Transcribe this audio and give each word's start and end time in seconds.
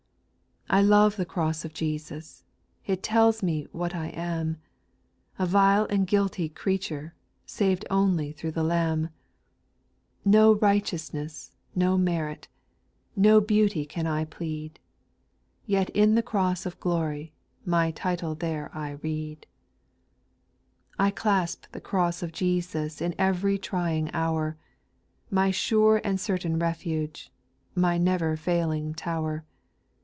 2. 0.69 0.77
I 0.77 0.81
love 0.81 1.17
the 1.17 1.25
cross 1.25 1.65
of 1.65 1.73
Jesus, 1.73 2.45
It 2.85 3.03
telJs 3.03 3.43
me 3.43 3.67
what 3.73 3.93
I 3.93 4.07
am; 4.07 4.61
A 5.37 5.45
vile 5.45 5.85
and 5.89 6.07
guilty 6.07 6.47
creatMte, 6.49 7.11
Saved 7.45 7.83
only 7.89 8.31
through 8.31 8.51
the 8.53 8.63
liwab 8.63 9.09
SPIRITUAL 9.09 9.09
SONGS.. 10.23 10.27
42(J 10.29 10.31
No 10.31 10.53
righteousness, 10.55 11.51
no 11.75 11.97
meiit, 11.97 12.45
No 13.17 13.41
beauty 13.41 13.85
can 13.85 14.07
I 14.07 14.23
plead; 14.23 14.79
Yet 15.65 15.89
in 15.89 16.15
the 16.15 16.23
cross 16.23 16.65
I 16.65 16.71
glory, 16.79 17.33
My 17.65 17.91
title 17.91 18.33
there 18.33 18.71
I 18.73 18.91
read. 18.91 19.45
8. 20.93 20.95
I 20.99 21.11
clasp 21.11 21.65
the 21.73 21.81
cross 21.81 22.23
of 22.23 22.31
Jesus 22.31 23.01
In 23.01 23.13
ev'ry 23.19 23.57
trying 23.57 24.09
hour, 24.13 24.55
My 25.29 25.51
sure 25.51 25.99
and 26.05 26.17
certain 26.17 26.57
refuge, 26.59 27.29
My 27.75 27.97
never 27.97 28.37
failing 28.37 28.93
tower. 28.93 29.43